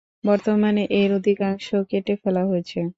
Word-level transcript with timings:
বর্তমানে 0.23 0.83
এর 0.93 1.09
অধিকাংশই 1.13 1.83
কেটে 1.91 2.13
ফেলা 2.23 2.43
হয়েছে। 2.45 2.79